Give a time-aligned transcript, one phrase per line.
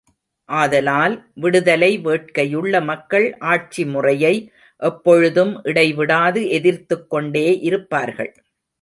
[0.49, 4.33] ஆதலால், விடுதலை வேட்கையுள்ள மக்கள் ஆட்சி முறையை
[4.81, 8.33] எப்பொழுதும் இடைவிடாது எதிர்த்துக்கொண்டே இருப்பார்கள்.